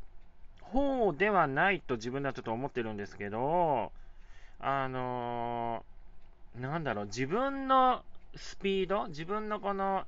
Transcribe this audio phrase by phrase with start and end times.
[0.61, 3.91] 方ではないと自分ではちょっと思ってるんですけど、
[4.59, 8.03] あのーなんだろう、自分の
[8.35, 10.05] スピード、自分のこの、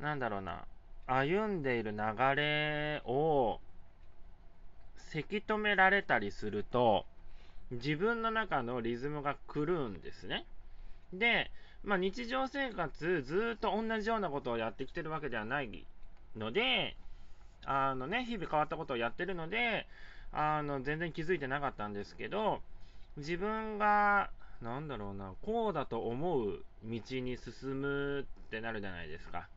[0.00, 0.64] なんだろうな、
[1.06, 1.98] 歩んでいる流
[2.36, 3.60] れを、
[4.98, 7.06] せき止められたりすると、
[7.70, 10.46] 自分の中のリズムが狂うんですね。
[11.12, 11.50] で、
[11.84, 15.86] まあ、日常生活、ずっと同じようなことをやってきてるわけではない
[16.36, 16.96] ので、
[17.64, 19.86] あのね、日々変わったことをやってるので、
[20.32, 22.60] あの、全然気づいてなかったんですけど、
[23.16, 24.30] 自分が、
[24.62, 29.48] なんだろうな、こうだと思う道に進むってなるじゃないですか。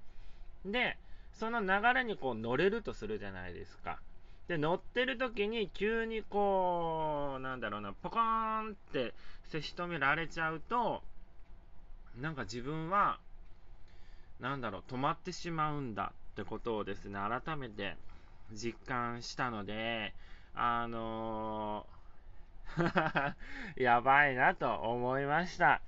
[0.65, 0.97] で、
[1.33, 3.99] その流れにこう乗れるとするじゃないですか。
[4.47, 9.13] で、乗ってる時に急にこう、なんだろうな、ポカーンって
[9.47, 11.03] 差し止められちゃうと、
[12.15, 13.19] なんか自分は、
[14.39, 17.95] なんだろう、止まってしまうんだってことをですね、改めて
[18.51, 20.13] 実感したので、
[20.53, 22.01] あのー
[23.77, 25.81] やばいなと思いました。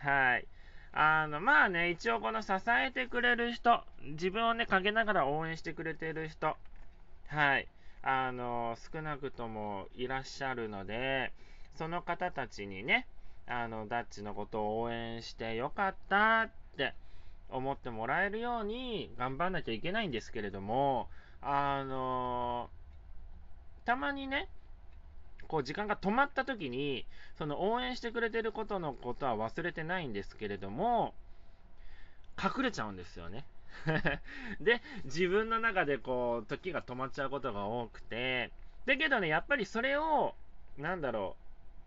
[0.00, 0.46] はい。
[0.92, 6.56] あの、まあね、一応この支えてくれる人、自分をね、陰ながら応援してくれてる人、
[7.28, 7.68] はい。
[8.10, 11.30] あの、少なくともいらっしゃるので、
[11.76, 13.06] その方たちにね、
[13.46, 16.94] あの、ダッチのことを応援してよかったって
[17.50, 21.10] 思ってもらえるように頑張んなきゃいけないんですけれども、
[21.42, 22.70] あの、
[23.84, 24.48] たまにね、
[25.46, 27.04] こう時間が止まった時に、
[27.36, 31.12] その応援してくれてることのことは忘れてないんですけれども、
[32.42, 33.44] 隠れちゃうんですよね。
[34.60, 38.50] で、自分の中でこう、時が止まっちゃうことが多くて、
[38.86, 40.34] だけどね、やっぱりそれを、
[40.76, 41.36] なんだろ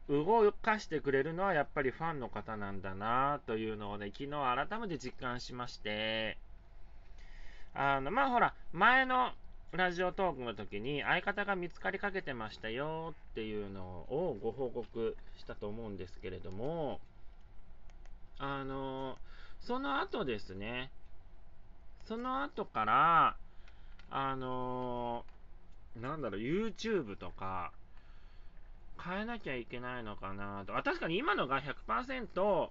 [0.08, 4.30] う、動かしてくれるのはやっぱりファンの方なんだなというのをね、昨日
[4.68, 6.38] 改めて実感しまして、
[7.74, 9.32] あの、まあほら、前の
[9.72, 17.00] ラジオトークの時に相方が見つかりかけてましたよっていうのをご報告したと思うんですけれども、
[18.38, 19.18] あの、
[19.62, 20.92] その後ですね、
[22.12, 23.38] その後から、
[24.10, 25.24] あの
[25.96, 27.72] なんだろう、YouTube とか、
[29.02, 30.76] 変えなきゃいけないのかなと。
[30.76, 32.70] あ確かに今のが100%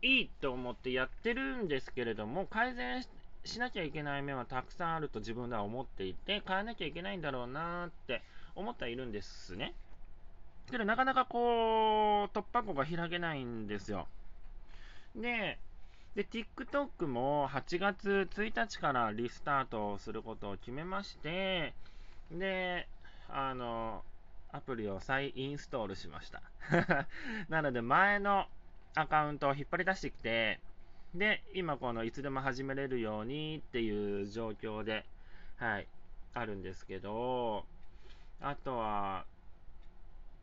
[0.00, 3.08] いいと思ってやってるんですけれども、改善し
[3.44, 8.22] しなきゃいけない面はたくさんあると自分では思っていて、変えなきゃいけないんだろうなって
[8.54, 9.74] 思ってはいるんですね。
[10.70, 14.08] けどなかなかこう、突破口が開けないんですよ。
[15.14, 15.58] で、
[16.18, 21.74] で、TikTok も8月1日からリスタートすることを決めまして、
[22.32, 22.88] で、
[23.28, 24.02] あの、
[24.50, 26.42] アプリを再インストールしました。
[27.48, 28.46] なので、前の
[28.96, 30.58] アカウントを引っ張り出してきて、
[31.14, 35.06] で、今このいつでも始めれるようにっていう状況で、
[35.54, 35.86] はい、
[36.34, 37.64] あるんですけど、
[38.40, 39.24] あとは、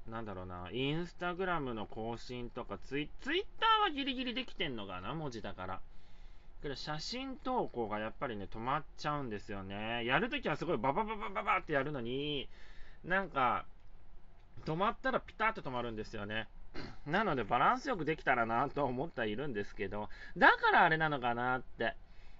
[0.09, 5.79] なんだろうな、インスタグラムの更新とかツイ、ツイッターはギリギリできてんのかな、文字だから。
[6.61, 10.05] けど写真投稿がやっぱりね、止まっちゃうんですよね。
[10.05, 12.47] やるときはすごいババババババってやるのに、
[13.03, 13.65] なんか、
[14.65, 16.47] 止まったらピタッと止まるんですよね。
[17.05, 21.95] なのでバランスよくできたらなと思ってはいるんですけど、だからあれなのかなって。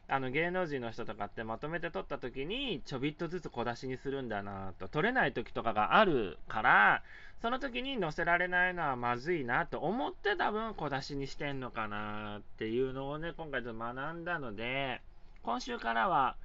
[0.08, 4.88] あの芸能人の人とかってまとめて撮った時にちょびっとずつ小出しにするんだなと。
[4.88, 7.04] 撮れない時とかがあるから、
[7.42, 15.02] その時に載せられないのはまずいなと思って多分小出しにしてんのかなっていうのをね、今回ちょっと学んだので、
[15.42, 16.36] 今週からは、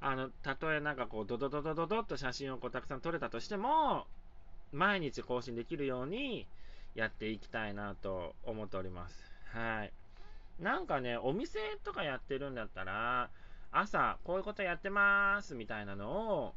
[0.00, 4.06] あの、たとえなんかこう、ドドドドドドっと写真をこうたくさん撮れたとしても、
[4.72, 6.46] 毎日更新できるように
[6.94, 9.32] やっていきたいなと思っております。
[9.52, 9.92] はい。
[10.58, 13.30] なんかね、お店とかやってるんだったら、
[13.70, 16.54] 朝、こういうことやってまーすみたいなのを、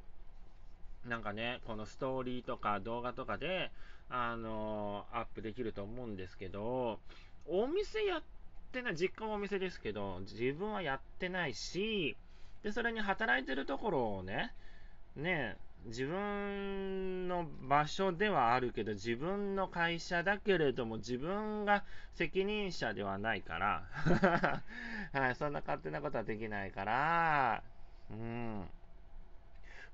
[1.07, 3.71] なんかね、このストーリーとか動画とかで、
[4.13, 6.99] あのアップできると思うんですけど、
[7.47, 8.23] お店やっ
[8.71, 12.17] てない、実家はお店ですけど、自分はやってないし、
[12.63, 14.53] で、それに働いてるところをね、
[15.15, 21.83] ね、自分の場所ではあるけど、自分の会社だけれども、自分が
[22.13, 23.83] 責任者ではないから、
[25.19, 27.63] はい、そんな勝手なことはできないから、
[28.11, 28.69] うん、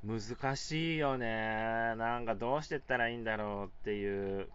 [0.04, 1.96] 難しいよね。
[1.96, 4.50] なんかどうしてったらいいんだろうっていう。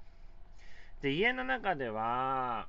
[1.01, 2.69] で、家の中では、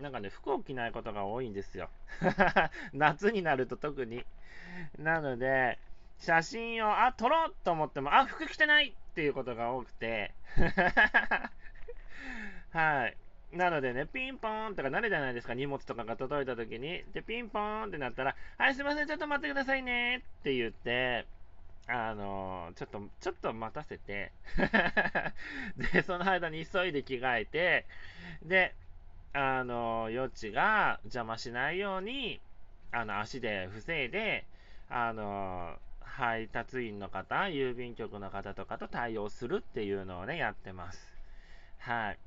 [0.00, 1.90] なんかね、服を着ないことが多いんですよ。
[2.92, 4.24] 夏になると特に。
[4.98, 5.78] なので、
[6.18, 10.32] 写真を、あ、撮ろうと思っても、あ、服着てないっていうことが多くて。
[12.70, 13.16] はい。
[13.52, 17.04] なのでね、ピンポーンとかなるじゃないですか、荷物とかが届いた時に。
[17.12, 21.26] で、ピンポーンってなったら、はい、すいません、ちょっと待ってくださいねって言って、
[21.90, 24.30] あのちょっと、ちょっと待たせて
[25.92, 27.86] で、その間に急いで着替えて、
[28.42, 28.74] で、
[29.32, 32.40] あの、余地が邪魔しないように、
[32.92, 34.44] あの、足で防いで、
[34.90, 35.78] あの、
[36.18, 41.16] 配達員の方、郵便局の方とかと対応するっていうのをね、やってます。
[41.78, 42.18] はい。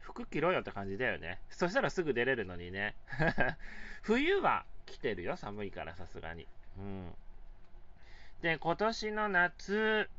[0.00, 1.40] 服着ろよって感じだよね。
[1.48, 2.94] そしたらすぐ出れるのにね。
[4.04, 6.46] 冬は来てるよ、寒いからさすがに。
[6.76, 7.14] うん。
[8.42, 10.10] で、今年の夏、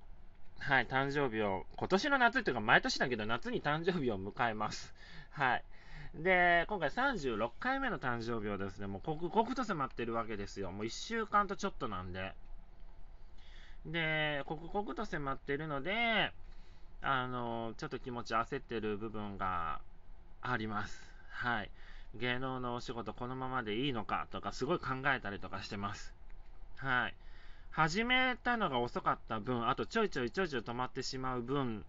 [0.58, 4.96] はい、誕生日を、今年の夏っていうか毎年だけど夏に誕生日を迎えます。
[5.30, 5.64] はい。
[6.16, 10.72] で、今回36回目の誕生日をですね、もう刻々と迫ってるわけですよ。
[10.72, 12.34] もう1週間とちょっとなんで。
[13.86, 16.32] で、刻々と迫ってるので、
[17.02, 19.82] あの、ちょっと気持ち焦ってる部分が
[20.42, 21.02] あります。
[21.30, 21.72] はい。
[22.16, 26.14] 芸能のお仕事このままでいいのかとか、すごい考えたりとかしてます。
[26.78, 27.16] はい。
[27.72, 31.86] 始めたのが遅かった分、あとちょいちょいちょいちょい止まってしまう分、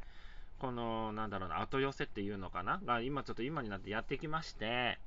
[0.60, 2.80] この、なんだろうな、後寄せっていうのかな？
[2.84, 4.98] が、今ちょっと今になってやってきまして、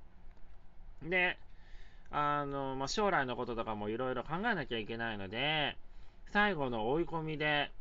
[1.01, 1.37] で、
[2.11, 5.77] あの、まあ、将来のこととかもいろいろ考えなきゃいけないので、
[6.31, 7.71] 最後の追い込みで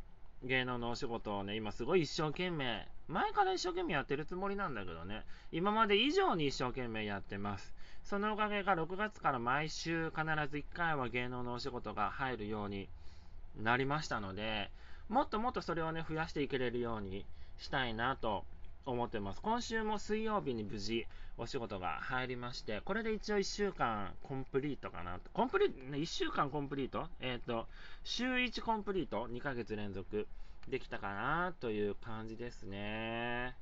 [0.44, 7.74] 芸能のお仕事をね、今すごい一生懸命、前から一生懸命やってるつもりなんだけどね、今まで以上に一生懸命やってます。
[8.04, 12.88] そのおかげが6月から毎週必ず1回は芸能のお仕事が入るように
[13.56, 14.70] なりましたので、
[15.08, 17.24] もっともっとそれをね、増やしていけれるように
[17.58, 18.44] したいなと
[18.84, 19.40] 思ってます。
[19.40, 25.18] 今週も水曜日に無事お仕事が入りまして、これで一応1週間コンプリートかな。
[25.32, 27.08] コンプリート、1週間コンプリート？
[27.20, 27.66] えっ、ー、と、
[28.04, 30.28] 週1コンプリート ?2 ヶ月連続
[30.68, 33.56] できたかなという感じですね。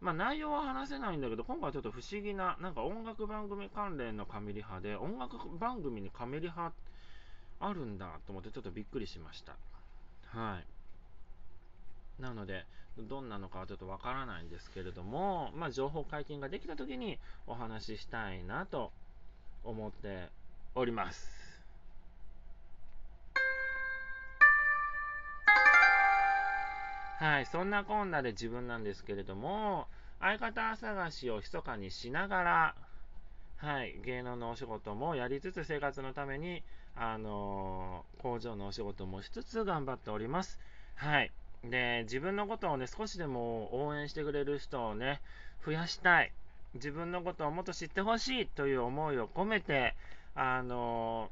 [0.00, 6.72] まあ内容は話せないんだけど、今回ちょっと不思議な、なんか音楽番組関連のカメリ派で、音楽番組にカメリ派
[7.58, 9.56] あるんだと思ってちょっとびっくりしました。
[10.26, 10.73] はい。
[12.18, 12.66] なので、
[12.98, 18.92] どんなのかはちょっとわからないんですけれども、まあ、情報解禁ができたときにお話ししたいなと
[19.64, 20.28] 思って
[20.74, 21.44] おります。
[27.18, 29.86] はい、そんなこんなで自分なんですけれども、
[30.20, 32.74] 相方探しを密かにしながら、
[33.56, 36.62] はい、芸能のお仕事もやりつつ生活のために、
[36.94, 40.60] あのー、工場のお仕事もしつつ頑張っております。
[40.96, 41.32] はい。
[41.70, 45.20] で、自分のことをね、少しでも応援してくれる人をね、
[45.64, 46.32] 増やしたい。
[46.74, 49.94] 自分のことをもっと知ってほしいという思いを込めて、
[50.34, 51.30] あの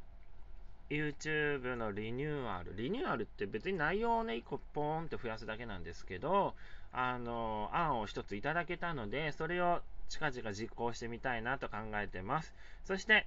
[0.88, 2.74] YouTube のリニューアル。
[2.76, 6.54] リニューアルって別に内容をね、1個ポーンって増やすだけなんですけど、
[6.92, 12.54] あの案を1ついただけたので、それを近々実行してみたいなと考えてます。
[12.84, 13.26] そして、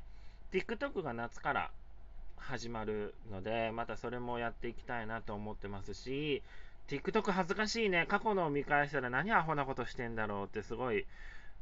[0.52, 1.72] TikTok が夏から
[2.38, 6.44] 始まるので、またそれもやっていきたいなと思ってますし、
[6.88, 8.06] TikTok 恥ずかしいね。
[8.08, 11.06] 過去のを見返したら何アホなことしてんだろうってすごい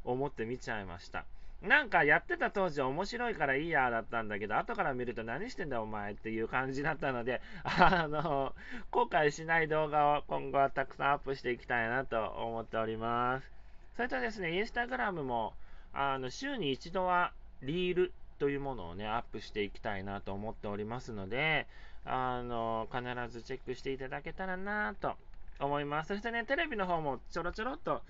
[0.04, 1.24] 思って見ちゃいました。
[1.62, 8.54] なんかやってた当時は面白いからいいやだったんだけど、後から見ると何してんだお前っていう感じだったので、あの、
[8.90, 13.50] 後悔しない動画を今後はたくさんアップしていきたいなと思っております。
[13.96, 15.54] それとですね、インスタグラムも、
[15.94, 21.66] あの、週に一度はリールというものをね、アップしていきたいなと思っておりますので、
[22.04, 25.14] あの、必ずチェックしていただけたらなと
[25.58, 26.08] 思います。
[26.08, 28.02] そしてね、テレビの方もちょろちょろっと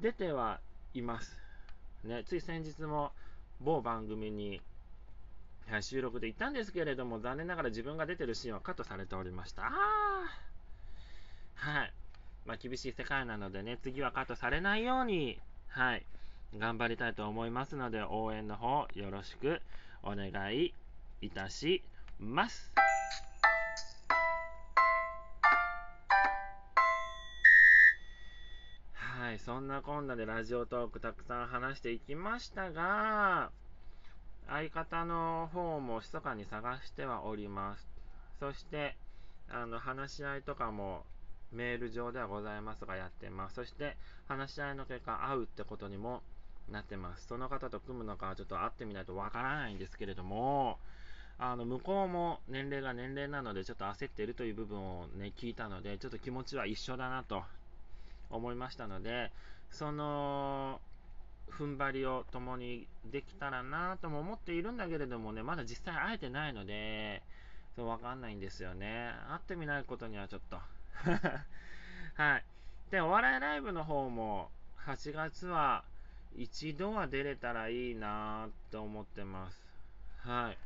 [0.00, 0.60] 出ては
[0.94, 1.40] います。
[2.04, 3.12] ね、つい先日も
[3.60, 4.60] 某番組に、
[5.68, 9.66] はい、収録で行ったんですけれども、残念ながら自分が出てるシーンはカットされておりました。
[9.66, 9.70] あ
[11.54, 11.92] はい。
[12.44, 16.04] まあ、厳しい世界なのでね、次はカットされないように、はい、
[16.56, 19.60] 頑張りたいと思いますので、応援の方よろしく
[20.02, 20.72] お願い
[21.20, 21.82] いたし
[22.20, 22.95] ます。
[29.46, 33.52] そんなこんなでラジオトークたくさん話していきましたが、
[34.48, 37.86] 相方の方も密かに探してはおります。
[38.40, 38.96] そして、
[39.48, 41.04] あの話し合いとかも
[41.52, 43.54] メール上ではございますがやってます。
[43.54, 46.22] そして話し合いの結果会うってことにも
[46.68, 47.28] なってます。
[47.28, 50.80] その方と組むのかちょっと会ってみないとわからないんですけれども、
[51.38, 57.44] あの向こうも年齢が年齢なのでちょっと焦っているという部分をね聞いたのでちょっと気持ちは一緒だなと
[58.30, 59.30] 思いましたので
[59.70, 60.80] その
[61.50, 67.22] 踏ん張りを共にできたらなとも思っているんだけれどもねまだ実際会えてないので
[67.76, 69.10] そうわかんないんですよね。
[69.28, 70.56] 会ってみないことにはちょっと。
[72.16, 72.44] はい。
[72.90, 74.50] でお笑いライブの方も
[74.86, 75.84] 8月は
[76.34, 79.60] 一度は出れたらいいなと思ってます。
[80.20, 80.58] はい。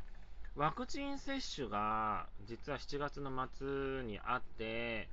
[0.54, 5.08] ワクチン接種が実は7月の末にあって、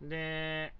[0.00, 0.72] で、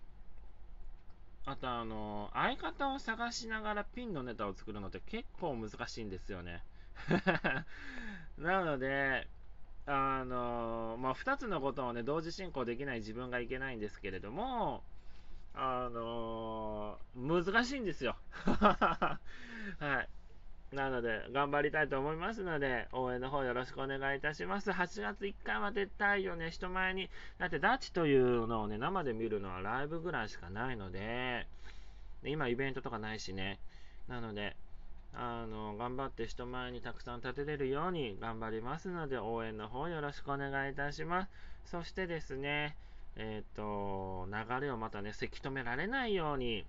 [1.46, 6.64] あとあの、相方を探しながらピンのネタを作るのって結構難しいんですよね。
[8.38, 9.28] なので、
[9.86, 14.84] あの、まあ、2つのことをね、同時進行できない自分がいけないんですけれども、
[15.54, 18.16] あの難しいんですよ。
[18.46, 19.18] は
[19.80, 20.08] い。
[20.74, 24.70] なので、頑張りたいと思いますので、応援の方よろしくお願いいたします。
[24.70, 27.08] 8月1回は出たいよね、人前に。
[27.38, 31.46] だって、ダチというのをね、生で見るのはライブぐらいしかないので、
[32.24, 33.58] 今イベントとかないしね。
[34.08, 34.56] なので、
[35.14, 41.30] あの、頑張って人前にたくさん立てれるように頑張りますので、応援の方よろしくお願いいたします。
[41.66, 42.76] そしてですね、
[43.16, 46.64] えっ、ー、と、流れをまたね、せき止められないように、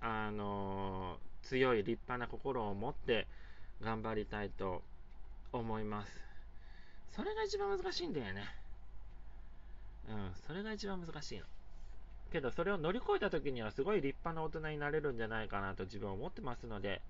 [0.00, 3.26] あの強い立派な心を持って
[3.82, 4.82] 頑張りたいと
[5.52, 6.20] 思います。
[7.14, 8.44] それが一番難しいんだよね。
[10.08, 11.44] うん、それが一番難しいの。
[12.32, 17.00] けど、それを乗り越えた時にはすごい立派な大人になれるんじゃないかなと自分は思ってますので、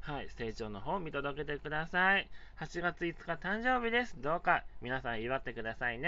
[0.00, 2.28] はい、成長の方を見届けてください。
[2.60, 4.16] 8月5日誕生日です。
[4.20, 6.04] どうか皆さん祝ってくださいね。